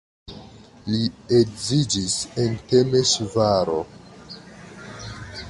[0.93, 1.01] Li
[1.39, 2.15] edziĝis
[2.45, 3.79] en Temeŝvaro.